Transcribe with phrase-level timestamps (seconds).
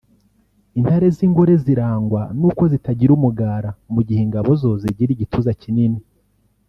[0.77, 5.99] Intare z’ ingore zirangwa n’ uko zitagira umugara mu gihe ingabo zo zigira igituza kinini